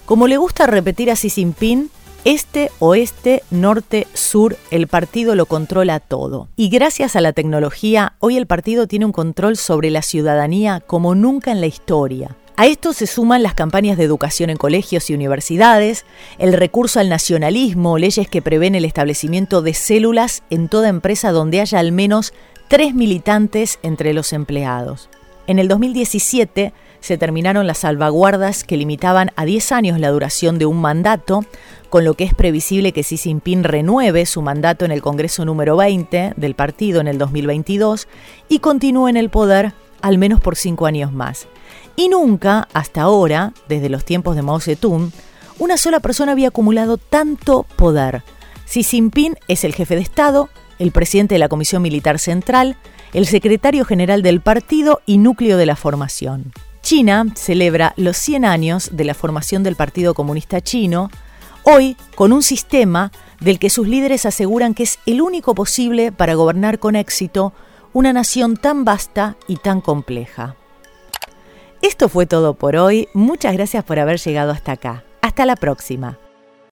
Como 0.06 0.28
le 0.28 0.38
gusta 0.38 0.68
repetir 0.68 1.10
a 1.10 1.16
Xi 1.16 1.30
Jinping, 1.30 1.90
este, 2.26 2.72
oeste, 2.80 3.44
norte, 3.52 4.08
sur, 4.14 4.58
el 4.72 4.88
partido 4.88 5.36
lo 5.36 5.46
controla 5.46 6.00
todo. 6.00 6.50
Y 6.56 6.70
gracias 6.70 7.16
a 7.16 7.22
la 7.22 7.34
tecnología, 7.34 8.14
hoy 8.20 8.36
el 8.36 8.48
partido 8.48 8.88
tiene 8.88 9.06
un 9.06 9.12
control 9.12 9.58
sobre 9.58 9.92
la 9.92 10.02
ciudadanía 10.02 10.82
como 10.82 11.16
nunca 11.16 11.52
en 11.52 11.62
la 11.62 11.68
historia. 11.68 12.36
A 12.58 12.68
esto 12.68 12.94
se 12.94 13.06
suman 13.06 13.44
las 13.44 13.54
campañas 13.54 13.98
de 13.98 14.06
educación 14.06 14.50
en 14.50 14.56
colegios 14.56 15.10
y 15.10 15.14
universidades, 15.14 16.06
el 16.38 16.54
recurso 16.54 17.02
al 17.02 17.10
nacionalismo, 17.10 17.98
leyes 17.98 18.30
que 18.30 18.42
prevén 18.42 18.76
el 18.76 18.86
establecimiento 18.86 19.62
de 19.62 19.74
células 19.74 20.42
en 20.50 20.70
toda 20.70 20.88
empresa 20.88 21.34
donde 21.34 21.60
haya 21.60 21.80
al 21.80 21.92
menos 21.92 22.34
tres 22.70 22.94
militantes 22.94 23.78
entre 23.84 24.14
los 24.14 24.32
empleados. 24.32 25.10
En 25.48 25.60
el 25.60 25.68
2017 25.68 26.72
se 27.02 27.18
terminaron 27.18 27.68
las 27.68 27.80
salvaguardas 27.80 28.64
que 28.64 28.78
limitaban 28.78 29.32
a 29.36 29.44
10 29.44 29.74
años 29.74 30.00
la 30.00 30.10
duración 30.10 30.58
de 30.58 30.66
un 30.66 30.80
mandato, 30.80 31.46
con 31.90 32.06
lo 32.06 32.14
que 32.14 32.24
es 32.24 32.34
previsible 32.34 32.94
que 32.94 33.04
Xi 33.04 33.18
Jinping 33.18 33.66
renueve 33.66 34.26
su 34.26 34.42
mandato 34.42 34.86
en 34.86 34.92
el 34.92 35.02
Congreso 35.02 35.44
número 35.44 35.76
20 35.76 36.34
del 36.38 36.56
partido 36.56 37.02
en 37.02 37.08
el 37.08 37.18
2022 37.18 38.08
y 38.48 38.60
continúe 38.60 39.10
en 39.10 39.18
el 39.18 39.30
poder 39.30 39.74
al 40.06 40.20
menos 40.20 40.40
por 40.40 40.56
cinco 40.56 40.86
años 40.86 41.12
más. 41.12 41.48
Y 41.96 42.10
nunca, 42.10 42.68
hasta 42.74 43.02
ahora, 43.02 43.54
desde 43.68 43.90
los 43.90 44.06
tiempos 44.06 44.36
de 44.36 44.44
Mao 44.44 44.60
Zedong, 44.60 45.12
una 45.58 45.78
sola 45.78 46.00
persona 46.00 46.34
había 46.34 46.50
acumulado 46.50 46.98
tanto 46.98 47.66
poder. 47.76 48.22
Xi 48.68 48.84
Jinping 48.84 49.36
es 49.48 49.64
el 49.64 49.74
jefe 49.74 49.96
de 49.96 50.02
Estado, 50.02 50.50
el 50.78 50.92
presidente 50.92 51.34
de 51.34 51.40
la 51.40 51.50
Comisión 51.50 51.82
Militar 51.82 52.20
Central, 52.20 52.78
el 53.14 53.26
secretario 53.26 53.84
general 53.84 54.22
del 54.22 54.42
partido 54.42 55.02
y 55.08 55.18
núcleo 55.18 55.58
de 55.58 55.66
la 55.66 55.76
formación. 55.76 56.54
China 56.84 57.26
celebra 57.34 57.96
los 57.98 58.16
100 58.16 58.46
años 58.46 58.90
de 58.92 59.06
la 59.06 59.16
formación 59.16 59.64
del 59.64 59.76
Partido 59.76 60.14
Comunista 60.14 60.62
Chino, 60.62 61.10
hoy 61.64 61.98
con 62.14 62.32
un 62.32 62.44
sistema 62.44 63.12
del 63.40 63.58
que 63.58 63.72
sus 63.72 63.88
líderes 63.88 64.28
aseguran 64.28 64.76
que 64.76 64.84
es 64.84 65.00
el 65.08 65.24
único 65.24 65.56
posible 65.56 66.12
para 66.12 66.36
gobernar 66.36 66.78
con 66.78 66.96
éxito 66.96 67.54
una 67.96 68.12
nación 68.12 68.58
tan 68.58 68.84
vasta 68.84 69.38
y 69.48 69.56
tan 69.56 69.80
compleja. 69.80 70.58
Esto 71.82 72.10
fue 72.10 72.26
todo 72.26 72.54
por 72.54 72.76
hoy. 72.76 73.08
Muchas 73.14 73.54
gracias 73.54 73.86
por 73.86 74.00
haber 74.00 74.20
llegado 74.20 74.52
hasta 74.52 74.74
acá. 74.74 75.06
Hasta 75.22 75.46
la 75.46 75.56
próxima. 75.56 76.20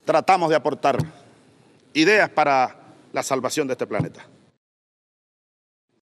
Tratamos 0.03 0.49
de 0.49 0.57
aportar 0.57 0.97
ideas 1.93 2.29
para 2.29 2.75
la 3.13 3.23
salvación 3.23 3.67
de 3.67 3.71
este 3.71 3.87
planeta. 3.87 4.27